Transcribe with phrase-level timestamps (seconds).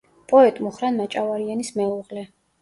[0.29, 2.25] პოეტ მუხრან მაჭავარიანის მეუღლე.